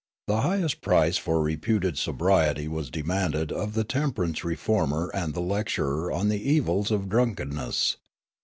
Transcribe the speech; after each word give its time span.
The 0.25 0.41
highest 0.41 0.81
price 0.81 1.17
for 1.19 1.43
reputed 1.43 1.95
sobriety 1.95 2.67
was 2.67 2.89
demanded 2.89 3.51
of 3.51 3.73
the 3.75 3.83
temperance 3.83 4.43
reformer 4.43 5.11
and 5.13 5.35
the 5.35 5.41
lecturer 5.41 6.11
on 6.11 6.27
the 6.27 6.41
evils 6.41 6.89
of 6.89 7.07
drunkenness. 7.07 7.97